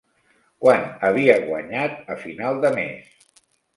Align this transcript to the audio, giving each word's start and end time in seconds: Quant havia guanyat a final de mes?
Quant 0.63 0.87
havia 1.09 1.35
guanyat 1.43 2.11
a 2.15 2.17
final 2.25 2.59
de 2.65 2.73
mes? 2.81 3.45